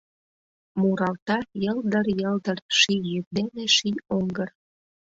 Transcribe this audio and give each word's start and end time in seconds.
Муралта 0.79 1.37
йылдыр-йылдыр 1.63 2.57
Ший 2.77 3.01
йӱк 3.11 3.27
дене 3.37 3.63
ший 3.75 3.97
оҥгыр. 4.15 4.49